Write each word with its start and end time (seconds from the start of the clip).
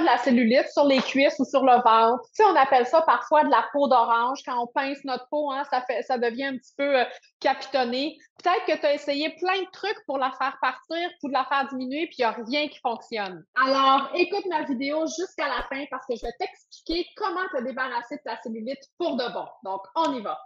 de 0.00 0.04
la 0.04 0.18
cellulite 0.18 0.68
sur 0.72 0.84
les 0.84 1.00
cuisses 1.00 1.38
ou 1.38 1.44
sur 1.44 1.64
le 1.64 1.74
ventre, 1.82 2.22
on 2.40 2.56
appelle 2.56 2.86
ça 2.86 3.02
parfois 3.02 3.44
de 3.44 3.50
la 3.50 3.64
peau 3.72 3.88
d'orange. 3.88 4.40
Quand 4.44 4.62
on 4.62 4.66
pince 4.66 5.04
notre 5.04 5.28
peau, 5.28 5.50
hein, 5.50 5.62
ça, 5.70 5.82
fait, 5.82 6.02
ça 6.02 6.18
devient 6.18 6.46
un 6.46 6.56
petit 6.56 6.74
peu 6.76 7.00
euh, 7.00 7.04
capitonné. 7.40 8.16
Peut-être 8.42 8.64
que 8.66 8.80
tu 8.80 8.86
as 8.86 8.94
essayé 8.94 9.30
plein 9.36 9.60
de 9.60 9.70
trucs 9.72 9.98
pour 10.06 10.18
la 10.18 10.30
faire 10.32 10.56
partir, 10.60 11.10
pour 11.20 11.30
la 11.30 11.44
faire 11.44 11.66
diminuer, 11.68 12.06
puis 12.06 12.16
il 12.18 12.22
n'y 12.22 12.26
a 12.26 12.30
rien 12.30 12.68
qui 12.68 12.78
fonctionne. 12.78 13.44
Alors, 13.64 14.10
écoute 14.14 14.44
ma 14.48 14.62
vidéo 14.62 15.04
jusqu'à 15.06 15.48
la 15.48 15.62
fin 15.68 15.84
parce 15.90 16.06
que 16.06 16.14
je 16.14 16.22
vais 16.22 16.32
t'expliquer 16.38 17.06
comment 17.16 17.46
te 17.52 17.62
débarrasser 17.62 18.16
de 18.16 18.22
ta 18.24 18.36
cellulite 18.42 18.80
pour 18.96 19.16
de 19.16 19.32
bon. 19.32 19.46
Donc, 19.64 19.82
on 19.96 20.14
y 20.14 20.20
va. 20.20 20.38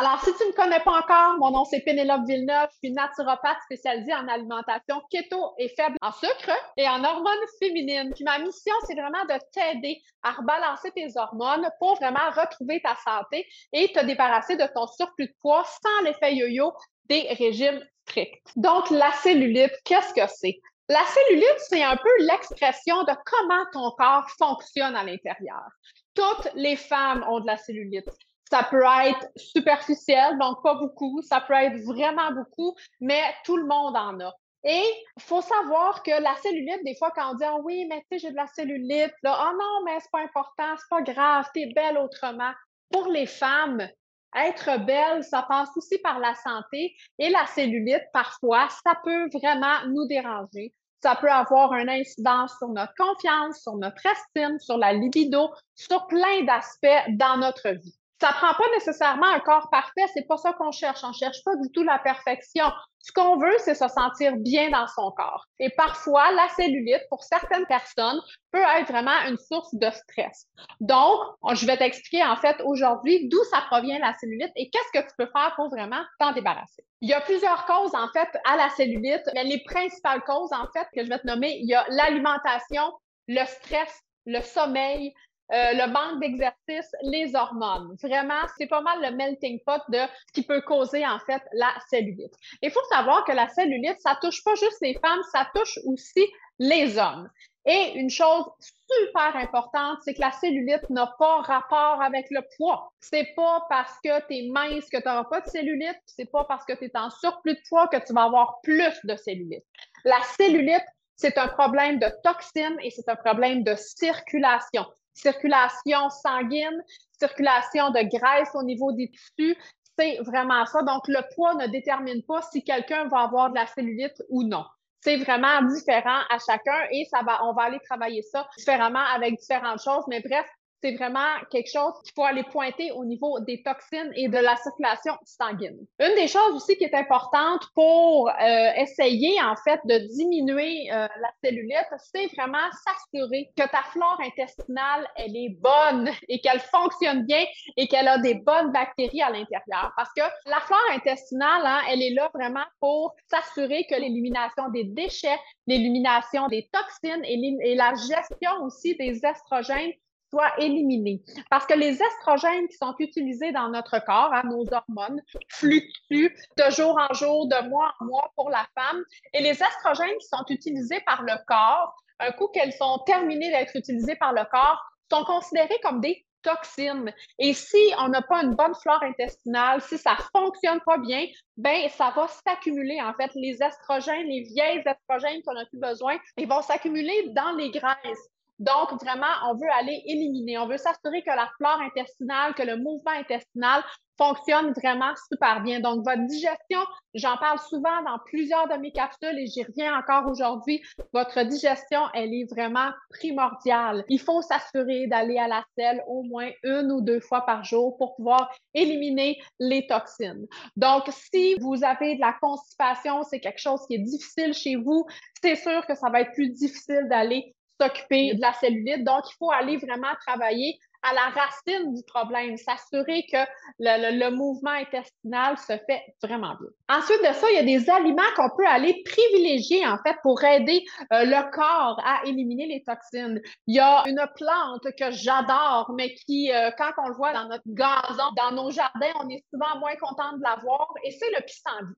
Alors, 0.00 0.20
si 0.22 0.32
tu 0.36 0.44
ne 0.44 0.50
me 0.50 0.52
connais 0.52 0.78
pas 0.78 0.92
encore, 0.92 1.38
mon 1.40 1.50
nom 1.50 1.64
c'est 1.64 1.80
Pénélope 1.80 2.24
Villeneuve. 2.24 2.68
Je 2.70 2.86
suis 2.86 2.92
naturopathe 2.92 3.58
spécialisée 3.64 4.14
en 4.14 4.28
alimentation 4.28 5.02
keto 5.10 5.54
et 5.58 5.68
faible 5.70 5.96
en 6.00 6.12
sucre 6.12 6.56
et 6.76 6.88
en 6.88 7.02
hormones 7.02 7.34
féminines. 7.58 8.12
Puis 8.14 8.22
ma 8.22 8.38
mission, 8.38 8.74
c'est 8.86 8.94
vraiment 8.94 9.24
de 9.24 9.36
t'aider 9.50 10.00
à 10.22 10.30
rebalancer 10.30 10.92
tes 10.92 11.08
hormones 11.16 11.68
pour 11.80 11.96
vraiment 11.96 12.30
retrouver 12.30 12.80
ta 12.80 12.94
santé 12.94 13.44
et 13.72 13.92
te 13.92 14.06
débarrasser 14.06 14.54
de 14.54 14.66
ton 14.72 14.86
surplus 14.86 15.26
de 15.26 15.34
poids 15.40 15.64
sans 15.64 16.04
l'effet 16.04 16.32
yo-yo 16.32 16.72
des 17.06 17.22
régimes 17.36 17.84
stricts. 18.06 18.52
Donc, 18.54 18.90
la 18.90 19.10
cellulite, 19.14 19.72
qu'est-ce 19.84 20.14
que 20.14 20.32
c'est? 20.32 20.60
La 20.88 21.02
cellulite, 21.06 21.58
c'est 21.58 21.82
un 21.82 21.96
peu 21.96 22.10
l'expression 22.20 23.02
de 23.02 23.14
comment 23.26 23.64
ton 23.72 23.90
corps 23.98 24.30
fonctionne 24.38 24.94
à 24.94 25.02
l'intérieur. 25.02 25.66
Toutes 26.14 26.50
les 26.54 26.76
femmes 26.76 27.24
ont 27.28 27.40
de 27.40 27.46
la 27.46 27.56
cellulite. 27.56 28.08
Ça 28.50 28.66
peut 28.70 28.84
être 29.04 29.28
superficiel, 29.36 30.38
donc 30.38 30.62
pas 30.62 30.74
beaucoup. 30.74 31.20
Ça 31.22 31.40
peut 31.40 31.54
être 31.54 31.78
vraiment 31.84 32.32
beaucoup, 32.32 32.74
mais 33.00 33.22
tout 33.44 33.56
le 33.56 33.66
monde 33.66 33.96
en 33.96 34.18
a. 34.20 34.34
Et 34.64 34.82
faut 35.20 35.42
savoir 35.42 36.02
que 36.02 36.10
la 36.10 36.34
cellulite, 36.36 36.82
des 36.84 36.96
fois, 36.96 37.12
quand 37.14 37.32
on 37.32 37.34
dit 37.34 37.44
ah 37.44 37.58
oui, 37.62 37.86
mais 37.88 38.00
tu 38.00 38.06
sais, 38.12 38.18
j'ai 38.18 38.30
de 38.30 38.36
la 38.36 38.46
cellulite, 38.46 39.12
là, 39.22 39.38
oh 39.48 39.52
non, 39.52 39.84
mais 39.84 40.00
c'est 40.00 40.10
pas 40.10 40.22
important, 40.22 40.76
c'est 40.76 40.88
pas 40.90 41.02
grave, 41.02 41.46
t'es 41.54 41.72
belle 41.74 41.98
autrement. 41.98 42.52
Pour 42.90 43.06
les 43.08 43.26
femmes, 43.26 43.86
être 44.34 44.84
belle, 44.84 45.22
ça 45.24 45.44
passe 45.48 45.70
aussi 45.76 45.98
par 45.98 46.18
la 46.18 46.34
santé 46.34 46.96
et 47.18 47.30
la 47.30 47.46
cellulite, 47.46 48.04
parfois, 48.12 48.68
ça 48.84 48.94
peut 49.04 49.28
vraiment 49.32 49.86
nous 49.88 50.06
déranger. 50.06 50.74
Ça 51.02 51.14
peut 51.14 51.30
avoir 51.30 51.74
une 51.74 51.88
incidence 51.88 52.56
sur 52.58 52.68
notre 52.68 52.92
confiance, 52.96 53.62
sur 53.62 53.76
notre 53.76 54.04
estime, 54.04 54.58
sur 54.58 54.76
la 54.78 54.92
libido, 54.92 55.50
sur 55.76 56.06
plein 56.08 56.42
d'aspects 56.44 57.10
dans 57.10 57.36
notre 57.36 57.70
vie. 57.70 57.97
Ça 58.20 58.32
prend 58.32 58.52
pas 58.52 58.68
nécessairement 58.74 59.28
un 59.28 59.38
corps 59.40 59.68
parfait, 59.70 60.06
c'est 60.12 60.26
pas 60.26 60.36
ça 60.36 60.52
qu'on 60.52 60.72
cherche. 60.72 61.04
On 61.04 61.12
cherche 61.12 61.42
pas 61.44 61.54
du 61.56 61.70
tout 61.70 61.84
la 61.84 62.00
perfection. 62.00 62.64
Ce 62.98 63.12
qu'on 63.12 63.36
veut, 63.36 63.56
c'est 63.58 63.76
se 63.76 63.86
sentir 63.86 64.36
bien 64.36 64.70
dans 64.70 64.88
son 64.88 65.12
corps. 65.12 65.46
Et 65.60 65.70
parfois, 65.70 66.32
la 66.32 66.48
cellulite, 66.48 67.02
pour 67.10 67.22
certaines 67.22 67.64
personnes, 67.66 68.20
peut 68.50 68.62
être 68.76 68.88
vraiment 68.88 69.16
une 69.28 69.38
source 69.38 69.72
de 69.72 69.88
stress. 69.90 70.46
Donc, 70.80 71.20
je 71.52 71.64
vais 71.64 71.76
t'expliquer 71.76 72.24
en 72.24 72.34
fait 72.36 72.56
aujourd'hui 72.64 73.28
d'où 73.28 73.42
ça 73.44 73.62
provient 73.70 74.00
la 74.00 74.12
cellulite 74.14 74.50
et 74.56 74.68
qu'est-ce 74.68 75.00
que 75.00 75.06
tu 75.06 75.14
peux 75.16 75.30
faire 75.32 75.52
pour 75.54 75.68
vraiment 75.68 76.02
t'en 76.18 76.32
débarrasser. 76.32 76.84
Il 77.00 77.08
y 77.08 77.14
a 77.14 77.20
plusieurs 77.20 77.66
causes 77.66 77.94
en 77.94 78.08
fait 78.08 78.28
à 78.46 78.56
la 78.56 78.68
cellulite, 78.70 79.22
mais 79.34 79.44
les 79.44 79.62
principales 79.62 80.22
causes 80.24 80.52
en 80.52 80.66
fait 80.72 80.88
que 80.92 81.04
je 81.04 81.08
vais 81.08 81.20
te 81.20 81.26
nommer, 81.26 81.56
il 81.60 81.68
y 81.68 81.74
a 81.74 81.86
l'alimentation, 81.88 82.92
le 83.28 83.44
stress, 83.44 84.02
le 84.26 84.40
sommeil, 84.40 85.12
euh, 85.50 85.72
le 85.72 85.90
manque 85.90 86.20
d'exercice, 86.20 86.90
les 87.02 87.34
hormones. 87.34 87.96
Vraiment, 88.02 88.42
c'est 88.58 88.66
pas 88.66 88.82
mal 88.82 89.00
le 89.02 89.16
melting 89.16 89.58
pot 89.64 89.80
de 89.88 90.00
qui 90.34 90.42
peut 90.42 90.60
causer 90.60 91.06
en 91.06 91.18
fait 91.20 91.42
la 91.52 91.74
cellulite. 91.88 92.34
Il 92.60 92.70
faut 92.70 92.84
savoir 92.90 93.24
que 93.24 93.32
la 93.32 93.48
cellulite, 93.48 93.98
ça 94.00 94.18
touche 94.20 94.44
pas 94.44 94.54
juste 94.56 94.78
les 94.82 94.98
femmes, 95.00 95.20
ça 95.32 95.48
touche 95.54 95.78
aussi 95.86 96.26
les 96.58 96.98
hommes. 96.98 97.30
Et 97.64 97.92
une 97.96 98.10
chose 98.10 98.44
super 98.60 99.36
importante, 99.36 99.98
c'est 100.02 100.14
que 100.14 100.20
la 100.20 100.32
cellulite 100.32 100.88
n'a 100.90 101.14
pas 101.18 101.42
rapport 101.42 102.00
avec 102.00 102.26
le 102.30 102.40
poids. 102.56 102.92
C'est 103.00 103.28
pas 103.36 103.66
parce 103.68 103.94
que 104.02 104.26
tu 104.26 104.36
es 104.36 104.48
mince 104.50 104.88
que 104.90 104.96
tu 104.98 105.06
n'auras 105.06 105.24
pas 105.24 105.40
de 105.40 105.48
cellulite, 105.48 105.98
c'est 106.06 106.30
pas 106.30 106.44
parce 106.44 106.64
que 106.64 106.72
tu 106.74 106.84
es 106.86 106.96
en 106.96 107.10
surplus 107.10 107.54
de 107.54 107.60
poids 107.68 107.88
que 107.88 107.98
tu 108.06 108.12
vas 108.12 108.24
avoir 108.24 108.60
plus 108.62 108.98
de 109.04 109.16
cellulite. 109.16 109.64
La 110.04 110.20
cellulite, 110.36 110.86
c'est 111.16 111.36
un 111.36 111.48
problème 111.48 111.98
de 111.98 112.08
toxines 112.22 112.78
et 112.82 112.90
c'est 112.90 113.08
un 113.08 113.16
problème 113.16 113.64
de 113.64 113.74
circulation 113.76 114.86
circulation 115.18 116.10
sanguine, 116.10 116.82
circulation 117.18 117.90
de 117.90 118.08
graisse 118.08 118.50
au 118.54 118.62
niveau 118.62 118.92
des 118.92 119.10
tissus. 119.10 119.56
C'est 119.98 120.18
vraiment 120.20 120.64
ça. 120.66 120.82
Donc, 120.82 121.08
le 121.08 121.20
poids 121.34 121.54
ne 121.54 121.66
détermine 121.66 122.22
pas 122.22 122.42
si 122.42 122.62
quelqu'un 122.62 123.08
va 123.08 123.22
avoir 123.22 123.50
de 123.50 123.56
la 123.56 123.66
cellulite 123.66 124.22
ou 124.28 124.44
non. 124.44 124.64
C'est 125.00 125.16
vraiment 125.16 125.62
différent 125.62 126.20
à 126.30 126.38
chacun 126.38 126.86
et 126.90 127.04
ça 127.10 127.22
va, 127.22 127.44
on 127.44 127.52
va 127.52 127.64
aller 127.64 127.80
travailler 127.80 128.22
ça 128.22 128.48
différemment 128.56 129.04
avec 129.14 129.38
différentes 129.38 129.82
choses. 129.82 130.04
Mais 130.08 130.20
bref, 130.20 130.46
c'est 130.82 130.94
vraiment 130.96 131.28
quelque 131.50 131.70
chose 131.70 131.92
qu'il 132.04 132.12
faut 132.14 132.24
aller 132.24 132.44
pointer 132.44 132.92
au 132.92 133.04
niveau 133.04 133.40
des 133.40 133.62
toxines 133.62 134.12
et 134.14 134.28
de 134.28 134.38
la 134.38 134.56
circulation 134.56 135.14
sanguine. 135.24 135.76
Une 135.98 136.14
des 136.14 136.28
choses 136.28 136.54
aussi 136.54 136.76
qui 136.76 136.84
est 136.84 136.94
importante 136.94 137.62
pour 137.74 138.28
euh, 138.28 138.70
essayer 138.76 139.40
en 139.42 139.56
fait 139.56 139.80
de 139.84 139.98
diminuer 140.16 140.90
euh, 140.92 141.08
la 141.20 141.30
cellulite, 141.42 141.88
c'est 142.12 142.26
vraiment 142.36 142.58
s'assurer 142.84 143.50
que 143.56 143.68
ta 143.68 143.82
flore 143.92 144.20
intestinale 144.24 145.06
elle 145.16 145.36
est 145.36 145.56
bonne 145.60 146.10
et 146.28 146.40
qu'elle 146.40 146.60
fonctionne 146.60 147.24
bien 147.24 147.44
et 147.76 147.88
qu'elle 147.88 148.08
a 148.08 148.18
des 148.18 148.34
bonnes 148.34 148.72
bactéries 148.72 149.22
à 149.22 149.30
l'intérieur. 149.30 149.92
Parce 149.96 150.10
que 150.16 150.22
la 150.46 150.60
flore 150.60 150.78
intestinale, 150.94 151.62
hein, 151.64 151.80
elle 151.90 152.02
est 152.02 152.14
là 152.14 152.30
vraiment 152.34 152.64
pour 152.80 153.14
s'assurer 153.30 153.84
que 153.90 153.96
l'élimination 153.96 154.68
des 154.72 154.84
déchets, 154.84 155.38
l'élimination 155.66 156.46
des 156.48 156.68
toxines 156.72 157.24
et 157.24 157.74
la 157.74 157.94
gestion 157.94 158.50
aussi 158.62 158.96
des 158.96 159.24
estrogènes 159.24 159.92
soit 160.30 160.58
éliminé. 160.58 161.22
Parce 161.50 161.66
que 161.66 161.74
les 161.74 162.00
estrogènes 162.02 162.68
qui 162.68 162.76
sont 162.76 162.94
utilisés 162.98 163.52
dans 163.52 163.68
notre 163.68 163.98
corps, 164.04 164.32
hein, 164.32 164.42
nos 164.44 164.64
hormones, 164.72 165.22
fluctuent 165.48 166.34
de 166.56 166.70
jour 166.70 166.98
en 166.98 167.12
jour, 167.14 167.48
de 167.48 167.68
mois 167.68 167.94
en 168.00 168.06
mois 168.06 168.32
pour 168.36 168.50
la 168.50 168.66
femme. 168.74 169.02
Et 169.34 169.40
les 169.40 169.50
estrogènes 169.62 170.16
qui 170.20 170.26
sont 170.26 170.44
utilisés 170.48 171.00
par 171.06 171.22
le 171.22 171.34
corps, 171.46 171.94
un 172.20 172.32
coup 172.32 172.48
qu'elles 172.48 172.72
sont 172.72 172.98
terminées 173.06 173.50
d'être 173.50 173.76
utilisées 173.76 174.16
par 174.16 174.32
le 174.32 174.42
corps, 174.50 174.82
sont 175.10 175.24
considérées 175.24 175.78
comme 175.82 176.00
des 176.00 176.26
toxines. 176.42 177.12
Et 177.38 177.52
si 177.52 177.78
on 177.98 178.08
n'a 178.08 178.22
pas 178.22 178.42
une 178.42 178.54
bonne 178.54 178.74
flore 178.74 179.02
intestinale, 179.02 179.80
si 179.82 179.98
ça 179.98 180.16
fonctionne 180.32 180.80
pas 180.86 180.98
bien, 180.98 181.26
ben 181.56 181.88
ça 181.88 182.12
va 182.14 182.28
s'accumuler 182.28 183.00
en 183.00 183.12
fait 183.14 183.30
les 183.34 183.58
estrogènes, 183.62 184.26
les 184.26 184.42
vieilles 184.42 184.82
estrogènes 184.84 185.42
qu'on 185.44 185.54
n'a 185.54 185.66
plus 185.66 185.80
besoin, 185.80 186.16
ils 186.36 186.48
vont 186.48 186.62
s'accumuler 186.62 187.30
dans 187.30 187.52
les 187.52 187.70
graisses. 187.70 188.30
Donc, 188.58 188.92
vraiment, 189.02 189.26
on 189.48 189.54
veut 189.54 189.70
aller 189.78 190.02
éliminer. 190.06 190.58
On 190.58 190.66
veut 190.66 190.78
s'assurer 190.78 191.22
que 191.22 191.30
la 191.30 191.48
flore 191.56 191.80
intestinale, 191.80 192.54
que 192.54 192.62
le 192.62 192.76
mouvement 192.76 193.12
intestinal 193.12 193.82
fonctionne 194.18 194.72
vraiment 194.72 195.14
super 195.32 195.62
bien. 195.62 195.80
Donc, 195.80 196.04
votre 196.04 196.26
digestion, 196.26 196.80
j'en 197.14 197.36
parle 197.36 197.58
souvent 197.60 198.02
dans 198.02 198.18
plusieurs 198.26 198.68
de 198.68 198.74
mes 198.74 198.90
capsules 198.90 199.38
et 199.38 199.46
j'y 199.46 199.62
reviens 199.62 199.96
encore 199.96 200.28
aujourd'hui. 200.28 200.82
Votre 201.12 201.44
digestion, 201.44 202.00
elle 202.14 202.34
est 202.34 202.50
vraiment 202.50 202.90
primordiale. 203.10 204.04
Il 204.08 204.20
faut 204.20 204.42
s'assurer 204.42 205.06
d'aller 205.06 205.38
à 205.38 205.46
la 205.46 205.64
selle 205.76 206.02
au 206.08 206.24
moins 206.24 206.50
une 206.64 206.90
ou 206.90 207.00
deux 207.00 207.20
fois 207.20 207.46
par 207.46 207.62
jour 207.64 207.96
pour 207.96 208.16
pouvoir 208.16 208.50
éliminer 208.74 209.38
les 209.60 209.86
toxines. 209.86 210.46
Donc, 210.76 211.04
si 211.10 211.54
vous 211.60 211.84
avez 211.84 212.16
de 212.16 212.20
la 212.20 212.34
constipation, 212.40 213.22
c'est 213.22 213.38
quelque 213.38 213.60
chose 213.60 213.86
qui 213.86 213.94
est 213.94 214.02
difficile 214.02 214.52
chez 214.52 214.74
vous, 214.74 215.06
c'est 215.40 215.56
sûr 215.56 215.86
que 215.86 215.94
ça 215.94 216.10
va 216.10 216.22
être 216.22 216.32
plus 216.32 216.50
difficile 216.50 217.06
d'aller 217.08 217.54
s'occuper 217.80 218.34
de 218.34 218.40
la 218.40 218.52
cellulite. 218.54 219.04
Donc, 219.04 219.24
il 219.30 219.36
faut 219.38 219.50
aller 219.50 219.76
vraiment 219.76 220.14
travailler 220.26 220.78
à 221.02 221.14
la 221.14 221.28
racine 221.28 221.94
du 221.94 222.02
problème, 222.02 222.56
s'assurer 222.56 223.24
que 223.30 223.38
le, 223.78 224.30
mouvement 224.30 224.72
intestinal 224.72 225.56
se 225.56 225.74
fait 225.86 226.02
vraiment 226.22 226.56
bien. 226.60 226.70
Ensuite 226.88 227.20
de 227.20 227.32
ça, 227.32 227.48
il 227.50 227.54
y 227.54 227.58
a 227.58 227.62
des 227.62 227.88
aliments 227.88 228.22
qu'on 228.36 228.50
peut 228.56 228.66
aller 228.66 229.02
privilégier 229.04 229.86
en 229.86 229.96
fait 229.98 230.16
pour 230.22 230.42
aider 230.42 230.84
euh, 231.12 231.24
le 231.24 231.50
corps 231.52 232.00
à 232.04 232.24
éliminer 232.26 232.66
les 232.66 232.82
toxines. 232.82 233.40
Il 233.66 233.76
y 233.76 233.80
a 233.80 234.02
une 234.06 234.26
plante 234.34 234.86
que 234.98 235.10
j'adore, 235.10 235.92
mais 235.96 236.14
qui, 236.14 236.52
euh, 236.52 236.70
quand 236.76 236.90
on 236.98 237.08
le 237.08 237.14
voit 237.14 237.32
dans 237.32 237.48
notre 237.48 237.62
gazon, 237.66 238.32
dans 238.36 238.52
nos 238.52 238.70
jardins, 238.70 239.12
on 239.22 239.28
est 239.28 239.44
souvent 239.52 239.78
moins 239.78 239.96
content 239.96 240.36
de 240.36 240.42
la 240.42 240.56
voir, 240.56 240.92
et 241.04 241.12
c'est 241.12 241.30
le 241.30 241.44
pissenlit. 241.44 241.94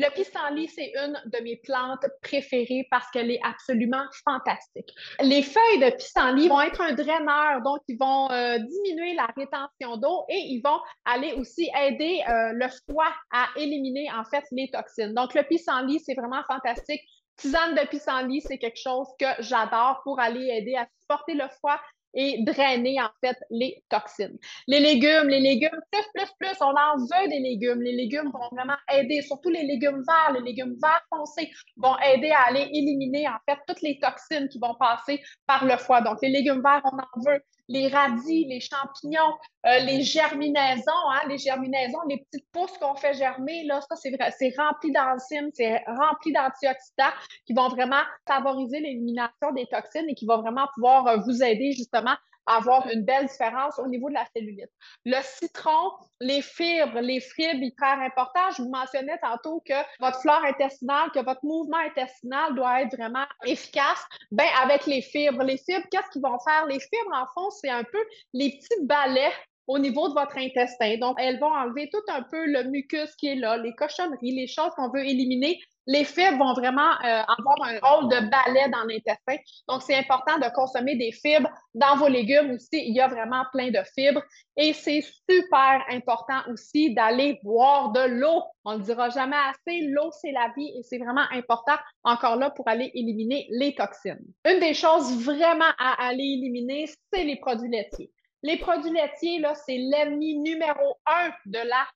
Le 0.00 0.14
pissenlit, 0.14 0.68
c'est 0.68 0.92
une 0.94 1.20
de 1.26 1.42
mes 1.42 1.56
plantes 1.56 2.06
préférées 2.22 2.86
parce 2.88 3.10
qu'elle 3.10 3.32
est 3.32 3.40
absolument 3.42 4.04
fantastique. 4.24 4.88
Les 5.20 5.42
feuilles 5.42 5.80
de 5.80 5.90
pissenlit 5.96 6.46
vont 6.46 6.60
être 6.60 6.80
un 6.80 6.92
draineur, 6.92 7.62
donc 7.62 7.80
ils 7.88 7.98
vont 7.98 8.30
euh, 8.30 8.58
diminuer 8.58 9.14
la 9.14 9.26
rétention 9.36 9.96
d'eau 9.96 10.24
et 10.28 10.38
ils 10.38 10.60
vont 10.62 10.78
aller 11.04 11.32
aussi 11.32 11.68
aider 11.76 12.22
euh, 12.28 12.52
le 12.52 12.68
foie 12.86 13.12
à 13.32 13.48
éliminer 13.56 14.08
en 14.12 14.22
fait 14.22 14.44
les 14.52 14.70
toxines. 14.70 15.14
Donc 15.14 15.34
le 15.34 15.42
pissenlit, 15.42 15.98
c'est 15.98 16.14
vraiment 16.14 16.44
fantastique. 16.44 17.00
Tisane 17.36 17.74
de 17.74 17.84
pissenlit, 17.88 18.40
c'est 18.42 18.58
quelque 18.58 18.80
chose 18.80 19.08
que 19.18 19.26
j'adore 19.40 20.00
pour 20.04 20.20
aller 20.20 20.46
aider 20.46 20.76
à 20.76 20.86
supporter 21.00 21.34
le 21.34 21.48
foie 21.60 21.80
et 22.14 22.42
drainer 22.42 23.00
en 23.00 23.10
fait 23.20 23.36
les 23.50 23.82
toxines. 23.88 24.38
Les 24.66 24.80
légumes, 24.80 25.28
les 25.28 25.40
légumes, 25.40 25.80
plus, 25.90 26.04
plus, 26.14 26.30
plus, 26.38 26.56
on 26.60 26.74
en 26.74 26.96
veut 26.96 27.28
des 27.28 27.40
légumes. 27.40 27.82
Les 27.82 27.94
légumes 27.94 28.30
vont 28.30 28.48
vraiment 28.52 28.78
aider, 28.92 29.22
surtout 29.22 29.50
les 29.50 29.64
légumes 29.64 30.02
verts, 30.06 30.32
les 30.34 30.42
légumes 30.42 30.76
verts 30.82 31.04
foncés 31.10 31.50
vont 31.76 31.96
aider 31.98 32.30
à 32.30 32.48
aller 32.48 32.68
éliminer 32.72 33.28
en 33.28 33.38
fait 33.48 33.58
toutes 33.66 33.82
les 33.82 33.98
toxines 33.98 34.48
qui 34.48 34.58
vont 34.58 34.74
passer 34.74 35.22
par 35.46 35.64
le 35.64 35.76
foie. 35.76 36.00
Donc, 36.00 36.18
les 36.22 36.30
légumes 36.30 36.62
verts, 36.62 36.82
on 36.84 36.96
en 36.96 37.30
veut 37.30 37.42
les 37.68 37.88
radis, 37.88 38.46
les 38.46 38.60
champignons, 38.60 39.34
euh, 39.66 39.78
les 39.80 40.02
germinaisons, 40.02 41.10
hein, 41.12 41.20
les 41.28 41.38
germinaisons, 41.38 41.98
les 42.08 42.18
petites 42.18 42.50
pousses 42.52 42.76
qu'on 42.78 42.94
fait 42.94 43.14
germer, 43.14 43.64
là, 43.64 43.80
ça, 43.80 43.96
c'est 43.96 44.16
c'est 44.38 44.54
rempli 44.56 44.90
d'enzymes, 44.92 45.50
c'est 45.54 45.82
rempli 45.86 46.32
d'antioxydants 46.32 47.14
qui 47.46 47.52
vont 47.52 47.68
vraiment 47.68 48.02
favoriser 48.26 48.80
l'élimination 48.80 49.52
des 49.54 49.66
toxines 49.66 50.08
et 50.08 50.14
qui 50.14 50.26
vont 50.26 50.40
vraiment 50.40 50.66
pouvoir 50.74 51.06
euh, 51.06 51.16
vous 51.18 51.42
aider 51.42 51.72
justement 51.72 52.16
avoir 52.48 52.88
une 52.88 53.04
belle 53.04 53.26
différence 53.26 53.78
au 53.78 53.86
niveau 53.86 54.08
de 54.08 54.14
la 54.14 54.24
cellulite. 54.34 54.70
Le 55.04 55.20
citron, 55.22 55.92
les 56.20 56.42
fibres, 56.42 57.00
les 57.00 57.20
fibres 57.20 57.62
hyper 57.62 58.00
importantes. 58.00 58.54
Je 58.56 58.62
vous 58.62 58.70
mentionnais 58.70 59.18
tantôt 59.22 59.62
que 59.66 59.74
votre 60.00 60.20
flore 60.20 60.44
intestinale, 60.44 61.10
que 61.12 61.24
votre 61.24 61.44
mouvement 61.44 61.78
intestinal 61.78 62.54
doit 62.54 62.82
être 62.82 62.96
vraiment 62.96 63.26
efficace. 63.44 64.04
Ben, 64.32 64.48
avec 64.62 64.86
les 64.86 65.02
fibres, 65.02 65.42
les 65.42 65.58
fibres, 65.58 65.86
qu'est-ce 65.90 66.10
qu'ils 66.10 66.22
vont 66.22 66.38
faire? 66.40 66.66
Les 66.66 66.80
fibres, 66.80 67.14
en 67.14 67.26
fond, 67.34 67.50
c'est 67.50 67.70
un 67.70 67.84
peu 67.84 68.02
les 68.32 68.50
petits 68.50 68.86
balais 68.86 69.32
au 69.66 69.78
niveau 69.78 70.08
de 70.08 70.14
votre 70.14 70.36
intestin. 70.38 70.96
Donc, 70.96 71.16
elles 71.20 71.38
vont 71.38 71.52
enlever 71.52 71.90
tout 71.92 72.02
un 72.08 72.22
peu 72.22 72.46
le 72.46 72.64
mucus 72.64 73.14
qui 73.16 73.28
est 73.28 73.34
là, 73.34 73.58
les 73.58 73.74
cochonneries, 73.74 74.34
les 74.34 74.46
choses 74.48 74.72
qu'on 74.76 74.90
veut 74.90 75.04
éliminer 75.04 75.60
les 75.88 76.04
fibres 76.04 76.36
vont 76.36 76.52
vraiment 76.52 76.92
euh, 77.02 77.22
avoir 77.22 77.56
un 77.62 77.78
rôle 77.82 78.10
de 78.10 78.28
balai 78.28 78.68
dans 78.70 78.84
l'intestin. 78.84 79.42
Donc, 79.68 79.82
c'est 79.82 79.96
important 79.96 80.38
de 80.38 80.54
consommer 80.54 80.96
des 80.96 81.12
fibres. 81.12 81.48
Dans 81.74 81.96
vos 81.96 82.08
légumes 82.08 82.50
aussi, 82.52 82.68
il 82.72 82.94
y 82.94 83.00
a 83.00 83.08
vraiment 83.08 83.44
plein 83.54 83.70
de 83.70 83.80
fibres. 83.94 84.22
Et 84.58 84.74
c'est 84.74 85.00
super 85.00 85.82
important 85.88 86.42
aussi 86.52 86.92
d'aller 86.92 87.40
boire 87.42 87.92
de 87.92 88.06
l'eau. 88.06 88.42
On 88.66 88.74
ne 88.74 88.78
le 88.78 88.84
dira 88.84 89.08
jamais 89.08 89.36
assez. 89.48 89.80
L'eau, 89.88 90.10
c'est 90.12 90.32
la 90.32 90.52
vie 90.54 90.68
et 90.78 90.82
c'est 90.82 90.98
vraiment 90.98 91.24
important 91.32 91.76
encore 92.04 92.36
là 92.36 92.50
pour 92.50 92.68
aller 92.68 92.90
éliminer 92.92 93.46
les 93.50 93.74
toxines. 93.74 94.20
Une 94.44 94.60
des 94.60 94.74
choses 94.74 95.24
vraiment 95.24 95.72
à 95.78 96.06
aller 96.06 96.22
éliminer, 96.22 96.84
c'est 97.10 97.24
les 97.24 97.36
produits 97.36 97.70
laitiers. 97.70 98.12
Les 98.42 98.58
produits 98.58 98.92
laitiers, 98.92 99.38
là, 99.38 99.54
c'est 99.54 99.78
l'ennemi 99.78 100.38
numéro 100.38 100.98
un 101.06 101.30
de 101.46 101.58
la 101.58 101.86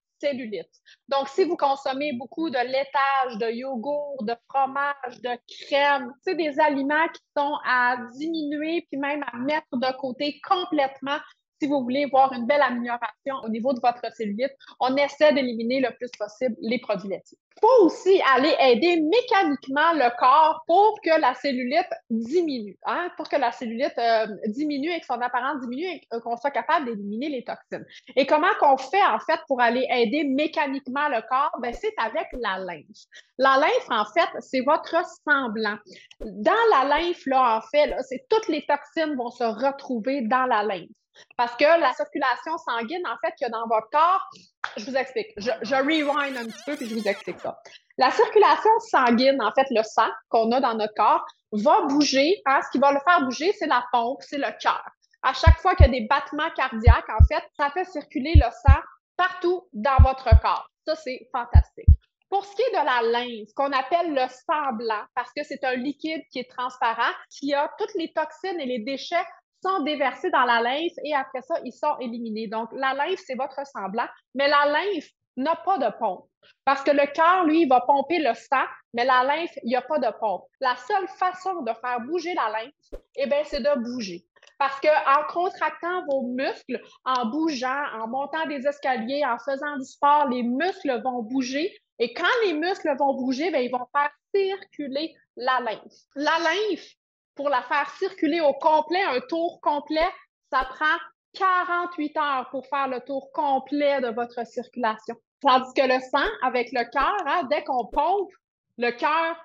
Donc, 1.08 1.28
si 1.28 1.44
vous 1.44 1.56
consommez 1.56 2.12
beaucoup 2.14 2.50
de 2.50 2.58
laitage, 2.58 3.38
de 3.38 3.50
yogourt, 3.52 4.22
de 4.22 4.34
fromage, 4.48 5.20
de 5.22 5.38
crème, 5.66 6.12
c'est 6.22 6.34
des 6.34 6.58
aliments 6.60 7.08
qui 7.08 7.22
sont 7.36 7.54
à 7.64 7.96
diminuer 8.16 8.86
puis 8.90 8.98
même 8.98 9.24
à 9.32 9.36
mettre 9.36 9.66
de 9.72 9.96
côté 9.98 10.40
complètement 10.48 11.18
si 11.62 11.68
vous 11.68 11.80
voulez 11.80 12.06
voir 12.06 12.32
une 12.32 12.44
belle 12.44 12.60
amélioration 12.60 13.36
au 13.44 13.48
niveau 13.48 13.72
de 13.72 13.78
votre 13.80 14.02
cellulite, 14.16 14.50
on 14.80 14.96
essaie 14.96 15.32
d'éliminer 15.32 15.78
le 15.78 15.90
plus 15.96 16.10
possible 16.18 16.56
les 16.60 16.80
produits 16.80 17.08
laitiers. 17.08 17.38
Il 17.54 17.60
faut 17.60 17.84
aussi 17.84 18.20
aller 18.34 18.56
aider 18.58 19.00
mécaniquement 19.00 19.92
le 19.92 20.10
corps 20.18 20.64
pour 20.66 20.98
que 21.04 21.20
la 21.20 21.34
cellulite 21.34 21.86
diminue, 22.10 22.76
hein, 22.84 23.10
pour 23.16 23.28
que 23.28 23.36
la 23.36 23.52
cellulite 23.52 23.96
euh, 23.98 24.26
diminue 24.46 24.90
et 24.90 24.98
que 24.98 25.06
son 25.06 25.20
apparence 25.20 25.60
diminue 25.60 25.86
et 25.86 26.20
qu'on 26.20 26.36
soit 26.36 26.50
capable 26.50 26.86
d'éliminer 26.86 27.28
les 27.28 27.44
toxines. 27.44 27.86
Et 28.16 28.26
comment 28.26 28.52
qu'on 28.58 28.76
fait 28.76 29.04
en 29.04 29.20
fait 29.20 29.38
pour 29.46 29.60
aller 29.60 29.86
aider 29.88 30.24
mécaniquement 30.24 31.08
le 31.10 31.20
corps? 31.28 31.52
Ben, 31.60 31.72
c'est 31.72 31.94
avec 31.96 32.26
la 32.32 32.58
lymphe. 32.58 33.04
La 33.38 33.56
lymphe, 33.56 33.88
en 33.88 34.04
fait, 34.06 34.40
c'est 34.40 34.62
votre 34.62 34.96
semblant. 35.28 35.78
Dans 36.20 36.52
la 36.72 36.84
lymphe, 36.88 37.24
là, 37.26 37.58
en 37.58 37.60
fait, 37.60 37.94
c'est 38.08 38.26
toutes 38.28 38.48
les 38.48 38.66
toxines 38.66 39.14
vont 39.14 39.30
se 39.30 39.44
retrouver 39.44 40.22
dans 40.22 40.46
la 40.46 40.64
lymphe. 40.64 40.88
Parce 41.36 41.54
que 41.56 41.64
la 41.64 41.92
circulation 41.92 42.56
sanguine, 42.58 43.06
en 43.06 43.16
fait, 43.24 43.34
qu'il 43.36 43.46
y 43.46 43.50
a 43.50 43.50
dans 43.50 43.66
votre 43.68 43.88
corps, 43.90 44.28
je 44.76 44.84
vous 44.84 44.96
explique. 44.96 45.28
Je, 45.36 45.74
rewind 45.74 46.36
un 46.36 46.46
petit 46.46 46.62
peu 46.64 46.76
puis 46.76 46.88
je 46.88 46.94
vous 46.94 47.08
explique 47.08 47.40
ça. 47.40 47.58
La 47.98 48.10
circulation 48.10 48.70
sanguine, 48.90 49.40
en 49.42 49.52
fait, 49.52 49.66
le 49.70 49.82
sang 49.82 50.08
qu'on 50.28 50.50
a 50.52 50.60
dans 50.60 50.74
notre 50.74 50.94
corps, 50.94 51.24
va 51.52 51.82
bouger. 51.82 52.40
Hein, 52.46 52.60
ce 52.62 52.70
qui 52.70 52.78
va 52.78 52.92
le 52.92 53.00
faire 53.06 53.24
bouger, 53.24 53.52
c'est 53.58 53.66
la 53.66 53.84
pompe, 53.92 54.22
c'est 54.22 54.38
le 54.38 54.50
cœur. 54.60 54.84
À 55.22 55.32
chaque 55.34 55.58
fois 55.60 55.74
qu'il 55.74 55.86
y 55.86 55.88
a 55.88 55.92
des 55.92 56.06
battements 56.06 56.50
cardiaques, 56.56 57.08
en 57.08 57.24
fait, 57.26 57.44
ça 57.56 57.70
fait 57.70 57.84
circuler 57.84 58.32
le 58.34 58.50
sang 58.50 58.80
partout 59.16 59.68
dans 59.72 60.02
votre 60.02 60.28
corps. 60.40 60.68
Ça, 60.86 60.96
c'est 60.96 61.28
fantastique. 61.30 61.86
Pour 62.28 62.46
ce 62.46 62.56
qui 62.56 62.62
est 62.62 62.70
de 62.70 62.84
la 62.84 63.02
lymphe, 63.10 63.50
qu'on 63.54 63.70
appelle 63.72 64.14
le 64.14 64.26
sang 64.28 64.72
blanc, 64.72 65.04
parce 65.14 65.30
que 65.36 65.42
c'est 65.44 65.62
un 65.64 65.74
liquide 65.74 66.22
qui 66.32 66.38
est 66.38 66.50
transparent, 66.50 67.12
qui 67.30 67.52
a 67.52 67.70
toutes 67.78 67.94
les 67.94 68.10
toxines 68.12 68.58
et 68.58 68.66
les 68.66 68.78
déchets 68.78 69.26
sont 69.62 69.82
déversés 69.82 70.30
dans 70.30 70.44
la 70.44 70.60
lymphe 70.60 70.92
et 71.04 71.14
après 71.14 71.42
ça, 71.42 71.54
ils 71.64 71.72
sont 71.72 71.98
éliminés. 72.00 72.48
Donc, 72.48 72.68
la 72.72 72.94
lymphe, 72.94 73.20
c'est 73.26 73.36
votre 73.36 73.60
semblant, 73.66 74.08
mais 74.34 74.48
la 74.48 74.66
lymphe 74.66 75.08
n'a 75.36 75.56
pas 75.56 75.78
de 75.78 75.90
pompe. 75.98 76.26
Parce 76.64 76.82
que 76.82 76.90
le 76.90 77.06
cœur, 77.12 77.44
lui, 77.44 77.66
va 77.66 77.80
pomper 77.80 78.18
le 78.18 78.34
sang, 78.34 78.64
mais 78.94 79.04
la 79.04 79.24
lymphe, 79.24 79.56
il 79.62 79.68
n'y 79.68 79.76
a 79.76 79.82
pas 79.82 79.98
de 79.98 80.10
pompe. 80.18 80.44
La 80.60 80.76
seule 80.76 81.08
façon 81.08 81.62
de 81.62 81.72
faire 81.80 82.00
bouger 82.00 82.34
la 82.34 82.50
lymphe, 82.50 83.00
eh 83.16 83.26
bien, 83.26 83.42
c'est 83.44 83.60
de 83.60 83.80
bouger. 83.80 84.24
Parce 84.58 84.80
qu'en 84.80 85.24
contractant 85.28 86.04
vos 86.08 86.22
muscles, 86.22 86.80
en 87.04 87.26
bougeant, 87.26 87.84
en 88.00 88.06
montant 88.06 88.46
des 88.46 88.66
escaliers, 88.66 89.24
en 89.24 89.38
faisant 89.38 89.76
du 89.76 89.84
sport, 89.84 90.28
les 90.28 90.42
muscles 90.42 91.00
vont 91.02 91.22
bouger. 91.22 91.76
Et 91.98 92.12
quand 92.14 92.24
les 92.44 92.54
muscles 92.54 92.94
vont 92.98 93.14
bouger, 93.14 93.50
bien, 93.50 93.60
ils 93.60 93.70
vont 93.70 93.86
faire 93.92 94.10
circuler 94.34 95.14
la 95.36 95.60
lymphe. 95.60 95.92
La 96.14 96.38
lymphe, 96.38 96.94
pour 97.34 97.48
la 97.48 97.62
faire 97.62 97.88
circuler 97.98 98.40
au 98.40 98.52
complet, 98.54 99.02
un 99.02 99.20
tour 99.28 99.60
complet, 99.62 100.08
ça 100.50 100.64
prend 100.64 100.96
48 101.34 102.16
heures 102.16 102.48
pour 102.50 102.66
faire 102.66 102.88
le 102.88 103.00
tour 103.00 103.30
complet 103.32 104.00
de 104.00 104.08
votre 104.08 104.46
circulation. 104.46 105.16
Tandis 105.40 105.72
que 105.74 105.82
le 105.82 105.98
sang, 106.10 106.28
avec 106.42 106.70
le 106.72 106.84
cœur, 106.90 107.16
hein, 107.26 107.44
dès 107.50 107.64
qu'on 107.64 107.86
pompe, 107.86 108.30
le 108.78 108.90
cœur, 108.92 109.36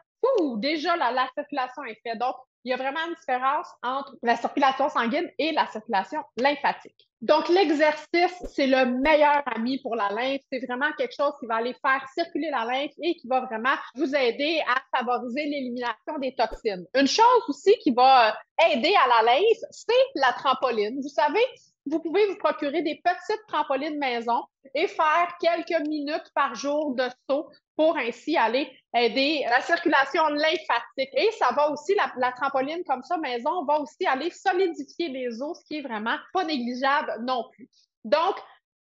déjà 0.57 0.95
la, 0.95 1.11
la 1.11 1.27
circulation 1.35 1.83
est 1.85 1.99
faite. 2.03 2.19
Il 2.63 2.71
y 2.71 2.73
a 2.73 2.77
vraiment 2.77 2.99
une 3.07 3.15
différence 3.15 3.67
entre 3.83 4.15
la 4.23 4.35
circulation 4.35 4.89
sanguine 4.89 5.29
et 5.37 5.51
la 5.51 5.67
circulation 5.67 6.21
lymphatique. 6.37 7.07
Donc, 7.21 7.49
l'exercice, 7.49 8.43
c'est 8.53 8.67
le 8.67 8.99
meilleur 9.01 9.41
ami 9.47 9.79
pour 9.81 9.95
la 9.95 10.09
lymphe. 10.09 10.41
C'est 10.51 10.63
vraiment 10.67 10.91
quelque 10.97 11.15
chose 11.15 11.33
qui 11.39 11.47
va 11.47 11.55
aller 11.55 11.75
faire 11.81 12.05
circuler 12.13 12.49
la 12.51 12.63
lymphe 12.63 12.93
et 13.01 13.15
qui 13.15 13.27
va 13.27 13.41
vraiment 13.41 13.73
vous 13.95 14.13
aider 14.15 14.61
à 14.67 14.97
favoriser 14.97 15.45
l'élimination 15.45 16.19
des 16.21 16.35
toxines. 16.35 16.85
Une 16.93 17.07
chose 17.07 17.43
aussi 17.47 17.75
qui 17.79 17.91
va 17.91 18.37
aider 18.71 18.93
à 19.03 19.23
la 19.23 19.33
lymphe, 19.33 19.63
c'est 19.71 19.93
la 20.15 20.33
trampoline. 20.33 21.01
Vous 21.01 21.09
savez, 21.09 21.43
vous 21.89 21.99
pouvez 21.99 22.25
vous 22.27 22.37
procurer 22.37 22.81
des 22.81 23.01
petites 23.03 23.45
trampolines 23.47 23.97
maison 23.97 24.43
et 24.73 24.87
faire 24.87 25.35
quelques 25.39 25.87
minutes 25.87 26.31
par 26.35 26.55
jour 26.55 26.95
de 26.95 27.05
saut 27.29 27.49
pour 27.75 27.97
ainsi 27.97 28.35
aller 28.37 28.69
aider 28.95 29.45
la 29.49 29.61
circulation 29.61 30.27
lymphatique. 30.27 31.09
Et 31.13 31.29
ça 31.37 31.51
va 31.55 31.69
aussi, 31.71 31.95
la, 31.95 32.31
trampoline 32.31 32.83
comme 32.85 33.03
ça, 33.03 33.17
maison, 33.17 33.63
va 33.65 33.79
aussi 33.79 34.05
aller 34.05 34.31
solidifier 34.31 35.09
les 35.09 35.41
os, 35.41 35.59
ce 35.59 35.65
qui 35.65 35.77
est 35.77 35.81
vraiment 35.81 36.17
pas 36.33 36.43
négligeable 36.43 37.13
non 37.21 37.45
plus. 37.53 37.69
Donc, 38.03 38.35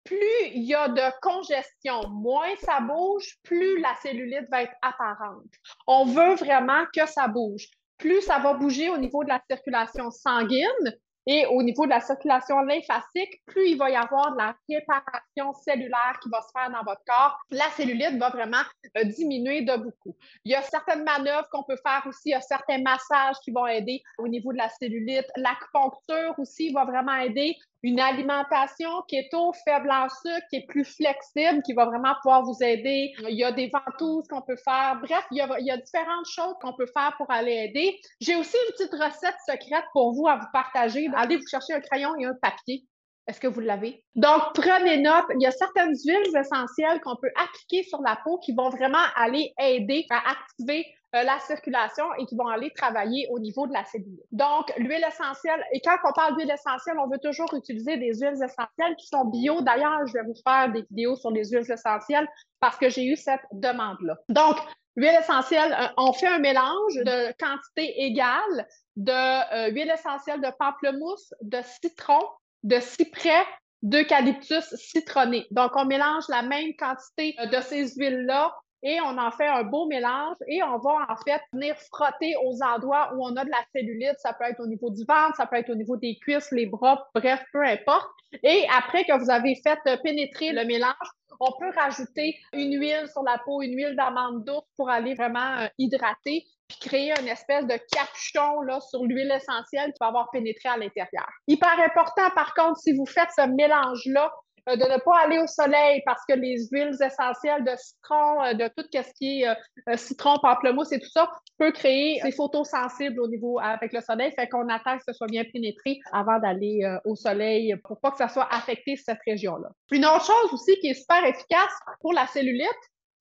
plus 0.05 0.19
il 0.55 0.63
y 0.63 0.75
a 0.75 0.89
de 0.89 1.21
congestion, 1.21 2.09
moins 2.09 2.55
ça 2.63 2.81
bouge, 2.81 3.37
plus 3.43 3.81
la 3.81 3.95
cellulite 4.03 4.49
va 4.51 4.63
être 4.63 4.75
apparente. 4.81 5.51
On 5.87 6.05
veut 6.07 6.35
vraiment 6.37 6.85
que 6.95 7.07
ça 7.07 7.29
bouge. 7.29 7.69
Plus 7.99 8.21
ça 8.23 8.39
va 8.39 8.55
bouger 8.55 8.89
au 8.89 8.99
niveau 8.99 9.25
de 9.25 9.29
la 9.29 9.43
circulation 9.51 10.11
sanguine, 10.11 10.97
et 11.27 11.47
au 11.47 11.63
niveau 11.63 11.85
de 11.85 11.91
la 11.91 12.01
circulation 12.01 12.61
lymphatique, 12.61 13.43
plus 13.47 13.71
il 13.71 13.79
va 13.79 13.91
y 13.91 13.97
avoir 13.97 14.33
de 14.33 14.39
la 14.39 14.57
réparation 14.69 15.53
cellulaire 15.65 16.19
qui 16.23 16.29
va 16.29 16.41
se 16.41 16.49
faire 16.57 16.71
dans 16.71 16.85
votre 16.85 17.03
corps, 17.07 17.37
la 17.51 17.69
cellulite 17.77 18.17
va 18.19 18.31
vraiment 18.31 18.63
euh, 18.97 19.05
diminuer 19.05 19.63
de 19.63 19.77
beaucoup. 19.77 20.17
Il 20.45 20.53
y 20.53 20.55
a 20.55 20.63
certaines 20.63 21.05
manœuvres 21.05 21.49
qu'on 21.51 21.65
peut 21.65 21.79
faire 21.85 22.03
aussi, 22.07 22.27
il 22.27 22.31
y 22.31 22.35
a 22.35 22.41
certains 22.41 22.81
massages 22.81 23.37
qui 23.43 23.51
vont 23.51 23.67
aider 23.67 24.03
au 24.19 24.29
niveau 24.29 24.53
de 24.53 24.59
la 24.59 24.69
cellulite. 24.69 25.27
L'acupuncture 25.37 26.35
aussi 26.39 26.73
va 26.73 26.85
vraiment 26.85 27.17
aider 27.17 27.57
une 27.87 28.01
alimentation 28.01 28.91
keto 29.09 29.53
faible 29.65 29.91
en 29.91 30.09
sucre, 30.09 30.47
qui 30.51 30.57
est 30.57 30.67
plus 30.67 30.85
flexible, 30.85 31.63
qui 31.63 31.73
va 31.73 31.85
vraiment 31.85 32.15
pouvoir 32.21 32.43
vous 32.43 32.57
aider. 32.61 33.13
Il 33.29 33.37
y 33.37 33.45
a 33.45 33.53
des 33.53 33.71
ventouses 33.71 34.27
qu'on 34.29 34.43
peut 34.43 34.57
faire. 34.57 34.99
Bref, 35.01 35.25
il 35.31 35.37
y 35.37 35.71
a, 35.71 35.77
différentes 35.77 36.27
choses 36.27 36.55
qu'on 36.61 36.73
peut 36.73 36.87
faire 36.87 37.15
pour 37.17 37.31
aller 37.31 37.69
aider. 37.69 37.97
J'ai 38.21 38.35
aussi 38.35 38.57
une 38.67 38.73
petite 38.73 38.93
recette 38.93 39.37
secrète 39.47 39.85
pour 39.93 40.13
vous 40.15 40.27
à 40.27 40.37
vous 40.37 40.49
partager. 40.53 41.09
Allez 41.17 41.37
vous 41.37 41.47
chercher 41.51 41.73
un 41.73 41.81
crayon 41.81 42.15
et 42.19 42.27
un 42.27 42.35
papier. 42.41 42.85
Est-ce 43.27 43.41
que 43.41 43.49
vous 43.49 43.61
l'avez? 43.61 44.05
Donc, 44.15 44.41
prenez 44.55 44.99
note. 44.99 45.25
Il 45.35 45.43
y 45.43 45.47
a 45.47 45.51
certaines 45.51 45.95
huiles 46.05 46.37
essentielles 46.37 47.01
qu'on 47.01 47.17
peut 47.17 47.31
appliquer 47.35 47.83
sur 47.83 48.01
la 48.03 48.17
peau 48.23 48.39
qui 48.39 48.55
vont 48.55 48.69
vraiment 48.69 49.03
aller 49.17 49.53
aider 49.59 50.07
à 50.11 50.31
activer 50.31 50.87
euh, 51.17 51.23
la 51.25 51.41
circulation 51.41 52.05
et 52.19 52.27
qui 52.27 52.37
vont 52.37 52.47
aller 52.47 52.71
travailler 52.71 53.27
au 53.31 53.41
niveau 53.41 53.67
de 53.67 53.73
la 53.73 53.85
cellule. 53.85 54.21
Donc, 54.31 54.73
l'huile 54.77 55.05
essentielle, 55.09 55.65
et 55.73 55.81
quand 55.81 55.97
on 56.05 56.13
parle 56.13 56.37
d'huile 56.37 56.51
essentielle, 56.51 56.97
on 57.01 57.09
veut 57.09 57.19
toujours 57.19 57.53
utiliser 57.55 57.97
des 57.97 58.15
huiles 58.15 58.43
essentielles 58.45 58.95
qui 58.97 59.09
sont 59.09 59.25
bio. 59.25 59.61
D'ailleurs, 59.63 60.07
je 60.07 60.13
vais 60.13 60.25
vous 60.25 60.37
faire 60.47 60.71
des 60.71 60.83
vidéos 60.91 61.17
sur 61.17 61.31
les 61.31 61.47
huiles 61.47 61.69
essentielles 61.69 62.29
parce 62.61 62.77
que 62.77 62.91
j'ai 62.91 63.07
eu 63.07 63.17
cette 63.17 63.43
demande-là. 63.53 64.17
Donc, 64.29 64.57
L'huile 64.97 65.19
essentielle, 65.21 65.77
euh, 65.79 65.89
on 65.99 66.13
fait 66.15 66.27
un 66.27 66.39
mélange 66.39 66.95
de 66.95 67.31
quantité 67.39 68.03
égale 68.03 68.67
de 68.97 69.71
huile 69.71 69.91
essentielle 69.91 70.41
de 70.41 70.51
pamplemousse, 70.59 71.33
de 71.43 71.59
citron, 71.63 72.21
de 72.63 72.81
cyprès, 72.81 73.45
d'eucalyptus 73.83 74.75
citronné. 74.75 75.47
Donc, 75.51 75.73
on 75.77 75.85
mélange 75.85 76.25
la 76.29 76.43
même 76.43 76.75
quantité 76.77 77.37
de 77.53 77.61
ces 77.61 77.95
huiles-là 77.95 78.55
et 78.83 79.01
on 79.01 79.19
en 79.19 79.31
fait 79.31 79.47
un 79.47 79.65
beau 79.65 79.87
mélange 79.87 80.37
et 80.49 80.63
on 80.63 80.79
va 80.79 81.07
en 81.09 81.17
fait 81.25 81.41
venir 81.53 81.77
frotter 81.93 82.35
aux 82.45 82.63
endroits 82.63 83.13
où 83.15 83.25
on 83.25 83.37
a 83.37 83.45
de 83.45 83.51
la 83.51 83.65
cellulite. 83.75 84.19
Ça 84.19 84.33
peut 84.33 84.45
être 84.45 84.61
au 84.61 84.67
niveau 84.67 84.91
du 84.91 85.05
ventre, 85.05 85.37
ça 85.37 85.47
peut 85.47 85.57
être 85.57 85.71
au 85.71 85.75
niveau 85.75 85.97
des 85.97 86.19
cuisses, 86.19 86.51
les 86.53 86.67
bras, 86.67 87.09
bref, 87.15 87.43
peu 87.53 87.65
importe. 87.65 88.09
Et 88.43 88.67
après 88.77 89.05
que 89.05 89.19
vous 89.19 89.31
avez 89.31 89.55
fait 89.57 89.79
pénétrer 90.03 90.53
le 90.53 90.65
mélange, 90.65 90.95
on 91.41 91.53
peut 91.59 91.71
rajouter 91.77 92.37
une 92.53 92.79
huile 92.79 93.09
sur 93.13 93.23
la 93.23 93.39
peau, 93.45 93.63
une 93.63 93.77
huile 93.77 93.95
d'amande 93.97 94.45
douce 94.45 94.65
pour 94.77 94.89
aller 94.89 95.15
vraiment 95.15 95.59
euh, 95.59 95.67
hydrater 95.79 96.47
puis 96.69 96.79
créer 96.81 97.13
une 97.21 97.29
espèce 97.29 97.65
de 97.67 97.79
capuchon 97.93 98.61
là, 98.63 98.81
sur 98.81 99.05
l'huile 99.05 99.31
essentielle 99.31 99.93
qui 99.93 99.99
va 100.01 100.09
avoir 100.09 100.31
pénétré 100.31 100.69
à 100.69 100.77
l'intérieur. 100.77 101.29
Hyper 101.47 101.79
important, 101.79 102.29
par 102.35 102.55
contre, 102.55 102.79
si 102.79 102.93
vous 102.93 103.07
faites 103.07 103.31
ce 103.37 103.47
mélange-là, 103.47 104.33
de 104.75 104.93
ne 104.93 104.99
pas 104.99 105.19
aller 105.21 105.39
au 105.39 105.47
soleil 105.47 106.03
parce 106.05 106.23
que 106.29 106.35
les 106.35 106.67
huiles 106.73 106.97
essentielles 107.01 107.65
de 107.65 107.73
citron, 107.77 108.43
euh, 108.43 108.55
de 108.55 108.69
tout 108.69 108.85
ce 108.93 109.13
qui 109.15 109.43
est 109.43 109.49
euh, 109.49 109.97
citron, 109.97 110.39
pamplemousse 110.41 110.93
et 110.93 110.99
tout 110.99 111.11
ça, 111.11 111.31
peut 111.59 111.71
créer 111.71 112.21
des 112.23 112.33
photosensibles 112.33 113.21
au 113.21 113.29
niveau 113.29 113.61
avec 113.61 113.93
le 113.93 114.01
soleil. 114.01 114.33
Fait 114.33 114.49
qu'on 114.49 114.69
attend 114.69 114.99
que 114.99 115.05
ce 115.07 115.13
soit 115.13 115.29
bien 115.29 115.45
pénétré 115.45 116.01
avant 116.13 116.39
d'aller 116.39 116.83
au 117.05 117.15
soleil 117.15 117.75
pour 117.85 118.01
pas 118.01 118.11
que 118.11 118.19
ça 118.19 118.29
soit 118.29 118.49
affecté 118.53 118.97
cette 118.97 119.21
région-là. 119.27 119.69
Une 119.91 120.05
autre 120.05 120.27
chose 120.27 120.53
aussi 120.53 120.79
qui 120.81 120.89
est 120.89 120.95
super 120.95 121.25
efficace 121.25 121.73
pour 122.01 122.13
la 122.13 122.27
cellulite, 122.27 122.69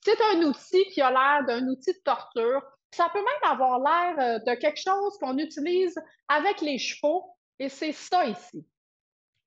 c'est 0.04 0.18
un 0.34 0.42
outil 0.42 0.84
qui 0.86 1.02
a 1.02 1.12
l'air 1.12 1.46
d'un 1.48 1.68
outil 1.68 1.94
de 1.94 2.02
torture. 2.04 2.62
Ça 2.92 3.08
peut 3.14 3.20
même 3.20 3.52
avoir 3.52 3.80
l'air 3.80 4.40
de 4.42 4.56
quelque 4.56 4.82
chose 4.82 5.18
qu'on 5.20 5.38
utilise 5.38 5.96
avec 6.28 6.62
les 6.62 6.78
chevaux 6.78 7.36
et 7.60 7.70
c'est 7.70 7.94
ça 7.94 8.26
ici. 8.26 8.66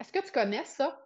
Est-ce 0.00 0.12
que 0.12 0.24
tu 0.24 0.32
connais 0.32 0.64
ça? 0.64 0.98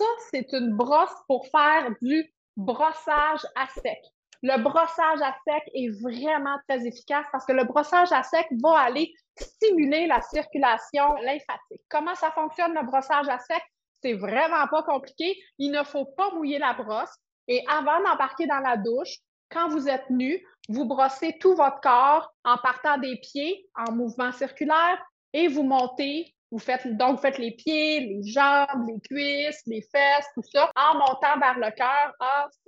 Ça, 0.00 0.06
c'est 0.30 0.50
une 0.54 0.74
brosse 0.74 1.14
pour 1.28 1.46
faire 1.48 1.90
du 2.00 2.32
brossage 2.56 3.46
à 3.54 3.66
sec. 3.66 3.98
Le 4.42 4.56
brossage 4.62 5.20
à 5.20 5.36
sec 5.46 5.62
est 5.74 5.90
vraiment 6.00 6.56
très 6.66 6.86
efficace 6.86 7.26
parce 7.30 7.44
que 7.44 7.52
le 7.52 7.64
brossage 7.64 8.10
à 8.10 8.22
sec 8.22 8.46
va 8.62 8.78
aller 8.78 9.12
stimuler 9.38 10.06
la 10.06 10.22
circulation 10.22 11.12
lymphatique. 11.16 11.82
Comment 11.90 12.14
ça 12.14 12.30
fonctionne 12.30 12.72
le 12.72 12.86
brossage 12.86 13.28
à 13.28 13.38
sec? 13.40 13.62
C'est 14.02 14.14
vraiment 14.14 14.66
pas 14.70 14.82
compliqué. 14.84 15.38
Il 15.58 15.70
ne 15.70 15.84
faut 15.84 16.06
pas 16.16 16.32
mouiller 16.32 16.58
la 16.58 16.72
brosse. 16.72 17.14
Et 17.46 17.62
avant 17.68 18.02
d'embarquer 18.02 18.46
dans 18.46 18.60
la 18.60 18.78
douche, 18.78 19.18
quand 19.50 19.68
vous 19.68 19.86
êtes 19.86 20.08
nu, 20.08 20.42
vous 20.70 20.86
brossez 20.86 21.36
tout 21.40 21.54
votre 21.54 21.82
corps 21.82 22.32
en 22.46 22.56
partant 22.56 22.96
des 22.96 23.16
pieds 23.16 23.68
en 23.74 23.92
mouvement 23.92 24.32
circulaire 24.32 24.98
et 25.34 25.48
vous 25.48 25.62
montez 25.62 26.34
vous 26.50 26.58
faites, 26.58 26.86
donc, 26.96 27.16
vous 27.16 27.22
faites 27.22 27.38
les 27.38 27.52
pieds, 27.52 28.00
les 28.00 28.22
jambes, 28.22 28.88
les 28.88 29.00
cuisses, 29.00 29.62
les 29.66 29.82
fesses, 29.82 30.26
tout 30.34 30.42
ça, 30.52 30.70
en 30.76 30.94
montant 30.94 31.38
vers 31.38 31.58
le 31.58 31.70
cœur, 31.74 32.14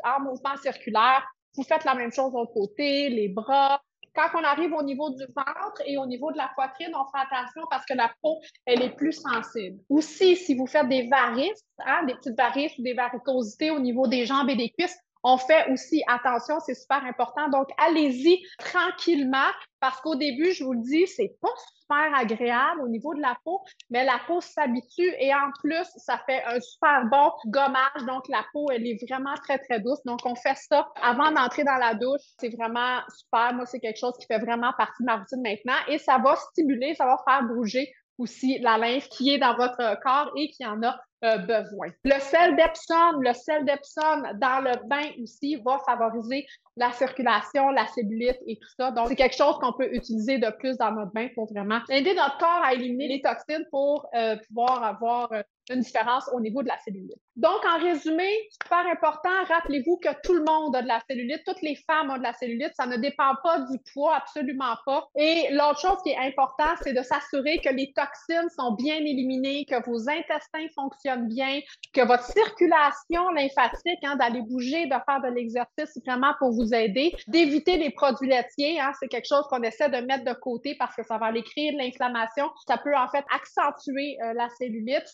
en, 0.05 0.21
mouvement 0.21 0.57
circulaire. 0.63 1.25
Vous 1.57 1.65
faites 1.65 1.85
la 1.85 1.95
même 1.95 2.13
chose 2.13 2.33
au 2.35 2.47
côté, 2.47 3.09
les 3.09 3.29
bras. 3.29 3.81
Quand 4.15 4.29
on 4.39 4.45
arrive 4.45 4.73
au 4.75 4.83
niveau 4.83 5.11
du 5.11 5.25
ventre 5.35 5.83
et 5.87 5.97
au 5.97 6.07
niveau 6.07 6.31
de 6.33 6.37
la 6.37 6.51
poitrine, 6.55 6.93
on 6.95 7.05
fait 7.07 7.25
attention 7.25 7.63
parce 7.71 7.85
que 7.87 7.95
la 7.95 8.11
peau, 8.23 8.41
elle 8.67 8.83
est 8.83 8.95
plus 8.95 9.13
sensible. 9.13 9.79
Aussi, 9.89 10.37
si 10.37 10.55
vous 10.55 10.67
faites 10.67 10.89
des 10.89 11.09
varices, 11.09 11.65
hein, 11.79 12.05
des 12.05 12.15
petites 12.15 12.37
varices 12.37 12.77
ou 12.79 12.83
des 12.83 12.93
varicosités 12.93 13.71
au 13.71 13.81
niveau 13.81 14.07
des 14.07 14.27
jambes 14.27 14.51
et 14.51 14.57
des 14.57 14.71
cuisses, 14.71 14.99
on 15.25 15.37
fait 15.39 15.71
aussi 15.73 16.03
attention, 16.09 16.59
c'est 16.61 16.75
super 16.75 17.05
important. 17.05 17.49
Donc, 17.49 17.69
allez-y 17.79 18.43
tranquillement 18.59 19.51
parce 19.81 20.01
qu'au 20.01 20.17
début, 20.17 20.53
je 20.53 20.65
vous 20.65 20.73
le 20.73 20.83
dis, 20.83 21.07
c'est 21.07 21.37
pas 21.41 21.49
agréable 21.93 22.81
au 22.83 22.89
niveau 22.89 23.15
de 23.15 23.21
la 23.21 23.37
peau, 23.45 23.63
mais 23.91 24.05
la 24.05 24.21
peau 24.27 24.41
s'habitue 24.41 25.13
et 25.19 25.35
en 25.35 25.51
plus, 25.63 25.87
ça 25.97 26.19
fait 26.27 26.43
un 26.45 26.61
super 26.61 27.07
bon 27.11 27.31
gommage. 27.47 28.05
Donc, 28.07 28.29
la 28.29 28.45
peau, 28.53 28.67
elle 28.71 28.87
est 28.87 28.99
vraiment 29.09 29.35
très, 29.35 29.59
très 29.59 29.81
douce. 29.81 30.03
Donc, 30.05 30.21
on 30.25 30.35
fait 30.35 30.57
ça 30.57 30.89
avant 31.03 31.31
d'entrer 31.31 31.65
dans 31.65 31.77
la 31.77 31.95
douche. 31.95 32.23
C'est 32.39 32.55
vraiment 32.57 33.01
super. 33.09 33.55
Moi, 33.55 33.67
c'est 33.67 33.81
quelque 33.81 33.99
chose 33.99 34.15
qui 34.19 34.27
fait 34.27 34.39
vraiment 34.39 34.73
partie 34.77 35.03
de 35.03 35.07
ma 35.07 35.17
routine 35.17 35.43
maintenant 35.43 35.79
et 35.89 35.99
ça 35.99 36.19
va 36.19 36.37
stimuler, 36.37 36.95
ça 36.95 37.07
va 37.07 37.17
faire 37.27 37.43
bouger 37.45 37.93
aussi 38.19 38.59
la 38.61 38.79
lymphe 38.79 39.09
qui 39.09 39.31
est 39.31 39.39
dans 39.39 39.57
votre 39.57 40.01
corps 40.03 40.31
et 40.37 40.49
qui 40.49 40.65
en 40.67 40.83
a 40.83 40.99
euh, 41.25 41.39
besoin. 41.39 41.89
Le 42.05 42.19
sel 42.19 42.57
d'Epsom, 42.57 43.21
le 43.21 43.33
sel 43.33 43.65
d'Epsom 43.65 44.23
dans 44.41 44.61
le 44.61 44.89
bain 44.89 45.09
aussi 45.23 45.57
va 45.65 45.79
favoriser 45.87 46.47
la 46.77 46.91
circulation, 46.93 47.71
la 47.71 47.87
cellulite 47.87 48.39
et 48.47 48.57
tout 48.57 48.69
ça. 48.77 48.91
Donc, 48.91 49.09
c'est 49.09 49.17
quelque 49.17 49.37
chose 49.37 49.57
qu'on 49.61 49.73
peut 49.73 49.95
utiliser 49.95 50.39
de 50.39 50.51
plus 50.59 50.77
dans 50.79 50.91
notre 50.91 51.13
bain 51.13 51.29
pour 51.35 51.53
vraiment 51.53 51.81
aider 51.91 52.15
notre 52.15 52.39
corps 52.39 52.63
à 52.65 52.75
éliminer 52.75 53.09
les 53.09 53.21
toxines 53.21 53.67
pour 53.71 54.07
euh, 54.15 54.37
pouvoir 54.49 54.83
avoir 54.83 55.33
euh, 55.33 55.43
une 55.71 55.81
différence 55.81 56.29
au 56.33 56.41
niveau 56.41 56.63
de 56.63 56.69
la 56.69 56.79
cellulite. 56.79 57.19
Donc, 57.37 57.65
en 57.65 57.79
résumé, 57.79 58.29
super 58.51 58.87
important, 58.91 59.31
rappelez-vous 59.49 59.97
que 59.99 60.09
tout 60.23 60.35
le 60.35 60.45
monde 60.45 60.77
a 60.77 60.83
de 60.83 60.89
la 60.89 61.01
cellulite, 61.09 61.43
toutes 61.47 61.63
les 61.63 61.77
femmes 61.77 62.11
ont 62.11 62.19
de 62.19 62.23
la 62.23 62.35
cellulite, 62.35 62.73
ça 62.77 62.87
ne 62.87 62.97
dépend 62.97 63.35
pas 63.43 63.61
du 63.61 63.79
poids, 63.93 64.17
absolument 64.17 64.77
pas. 64.85 65.07
Et 65.17 65.49
l'autre 65.51 65.81
chose 65.81 65.99
qui 66.05 66.11
est 66.11 66.19
importante, 66.19 66.79
c'est 66.83 66.93
de 66.93 67.03
s'assurer 67.03 67.59
que 67.59 67.71
les 67.71 67.93
toxines 67.95 68.51
sont 68.57 68.73
bien 68.75 68.97
éliminées, 68.97 69.65
que 69.65 69.83
vos 69.89 70.09
intestins 70.09 70.67
fonctionnent 70.75 71.29
bien, 71.29 71.61
que 71.95 72.07
votre 72.07 72.25
circulation 72.25 73.29
lymphatique, 73.31 73.99
hein, 74.03 74.17
d'aller 74.17 74.43
bouger, 74.43 74.87
de 74.87 74.97
faire 75.07 75.23
de 75.23 75.35
l'exercice 75.35 75.99
vraiment 76.07 76.35
pour 76.39 76.53
vous 76.53 76.75
aider, 76.75 77.13
d'éviter 77.29 77.79
les 77.79 77.91
produits 77.91 78.29
laitiers, 78.29 78.81
hein, 78.81 78.93
c'est 79.01 79.09
quelque 79.09 79.29
chose 79.29 79.47
qu'on 79.49 79.63
essaie 79.63 79.89
de 79.89 80.05
mettre 80.05 80.25
de 80.25 80.35
côté 80.35 80.75
parce 80.79 80.95
que 80.95 81.03
ça 81.03 81.19
va 81.19 81.27
aller 81.27 81.43
créer 81.43 81.73
de 81.73 81.79
l'inflammation, 81.79 82.51
ça 82.67 82.79
peut 82.79 82.97
en 82.97 83.09
fait 83.09 83.25
accentuer 83.35 84.19
euh, 84.23 84.35
la 84.35 84.49
cellulite. 84.51 85.07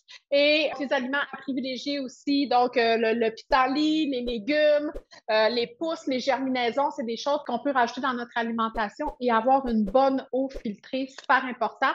Les 0.79 0.93
aliments 0.93 1.19
à 1.33 1.37
privilégier 1.37 2.01
aussi, 2.01 2.47
donc 2.49 2.77
euh, 2.77 2.97
le, 2.97 3.15
le, 3.15 3.33
les 3.75 4.23
légumes, 4.23 4.93
euh, 5.31 5.49
les 5.49 5.67
pousses, 5.79 6.07
les 6.07 6.21
germinaisons, 6.21 6.91
c'est 6.97 7.05
des 7.05 7.17
choses 7.17 7.41
qu'on 7.47 7.59
peut 7.59 7.73
rajouter 7.73 8.01
dans 8.01 8.15
notre 8.15 8.37
alimentation 8.37 9.15
et 9.21 9.31
avoir 9.31 9.67
une 9.67 9.85
bonne 9.85 10.27
eau 10.33 10.49
filtrée, 10.49 11.09
super 11.09 11.45
important. 11.45 11.93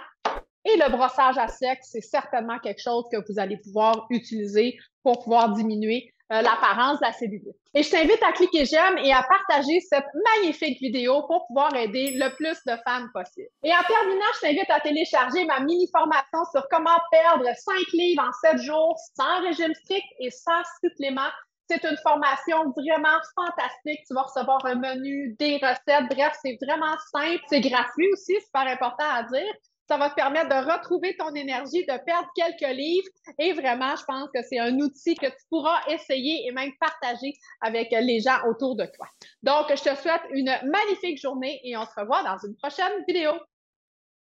Et 0.66 0.78
le 0.78 0.90
brossage 0.90 1.38
à 1.38 1.48
sec, 1.48 1.80
c'est 1.82 2.02
certainement 2.02 2.58
quelque 2.60 2.82
chose 2.82 3.04
que 3.12 3.18
vous 3.28 3.38
allez 3.38 3.58
pouvoir 3.58 4.08
utiliser 4.10 4.78
pour 5.04 5.24
pouvoir 5.24 5.52
diminuer 5.54 6.13
euh, 6.32 6.42
l'apparence 6.42 7.00
de 7.00 7.06
la 7.06 7.12
cellulite. 7.12 7.58
Et 7.74 7.84
je 7.84 7.92
t'invite 7.92 8.22
à 8.24 8.32
cliquer 8.32 8.66
j'aime 8.66 8.98
et 9.00 9.12
à 9.12 9.24
partager 9.24 9.80
cette 9.82 10.06
magnifique 10.36 10.80
vidéo 10.80 11.24
pour 11.28 11.46
pouvoir 11.48 11.76
aider 11.76 12.16
le 12.16 12.34
plus 12.36 12.58
de 12.66 12.78
femmes 12.86 13.10
possible. 13.14 13.50
Et 13.64 13.74
en 13.74 13.84
terminant, 13.84 14.32
je 14.36 14.48
t'invite 14.48 14.70
à 14.70 14.80
télécharger 14.80 15.44
ma 15.46 15.60
mini-formation 15.60 16.46
sur 16.52 16.66
comment 16.72 16.98
perdre 17.12 17.46
5 17.46 17.76
livres 17.94 18.24
en 18.24 18.32
7 18.32 18.58
jours 18.62 18.96
sans 19.18 19.42
régime 19.42 19.74
strict 19.84 20.06
et 20.20 20.30
sans 20.32 20.64
supplément. 20.82 21.30
C'est 21.70 21.84
une 21.84 21.98
formation 22.04 22.72
vraiment 22.72 23.20
fantastique. 23.36 24.00
Tu 24.08 24.14
vas 24.14 24.24
recevoir 24.24 24.66
un 24.66 24.76
menu, 24.76 25.36
des 25.40 25.56
recettes. 25.56 26.10
Bref, 26.10 26.34
c'est 26.42 26.58
vraiment 26.62 26.96
simple. 27.12 27.42
C'est 27.48 27.62
gratuit 27.62 28.08
aussi, 28.14 28.34
super 28.46 28.68
important 28.68 29.10
à 29.10 29.24
dire. 29.24 29.54
Ça 29.94 30.00
va 30.00 30.10
te 30.10 30.16
permettre 30.16 30.50
de 30.50 30.72
retrouver 30.72 31.16
ton 31.18 31.36
énergie, 31.36 31.86
de 31.86 32.04
perdre 32.04 32.28
quelques 32.36 32.76
livres. 32.76 33.08
Et 33.38 33.54
vraiment, 33.54 33.96
je 33.96 34.04
pense 34.06 34.28
que 34.34 34.42
c'est 34.42 34.58
un 34.58 34.76
outil 34.80 35.14
que 35.14 35.28
tu 35.28 35.46
pourras 35.52 35.82
essayer 35.88 36.48
et 36.48 36.52
même 36.52 36.72
partager 36.80 37.36
avec 37.62 37.92
les 37.92 38.20
gens 38.20 38.40
autour 38.50 38.76
de 38.76 38.86
toi. 38.86 39.06
Donc, 39.44 39.68
je 39.70 39.84
te 39.84 39.96
souhaite 39.96 40.24
une 40.32 40.52
magnifique 40.66 41.22
journée 41.22 41.62
et 41.64 41.78
on 41.78 41.86
se 41.86 41.92
revoit 41.96 42.24
dans 42.24 42.40
une 42.44 42.56
prochaine 42.56 43.04
vidéo. 43.08 43.34